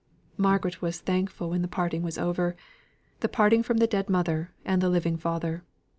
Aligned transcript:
Margaret 0.35 0.81
was 0.81 0.99
thankful 0.99 1.51
when 1.51 1.61
the 1.61 1.67
parting 1.67 2.01
was 2.01 2.17
over 2.17 2.55
the 3.19 3.29
parting 3.29 3.61
from 3.61 3.77
the 3.77 3.85
dead 3.85 4.09
mother 4.09 4.49
and 4.65 4.81
the 4.81 4.89
living 4.89 5.15
father. 5.15 5.63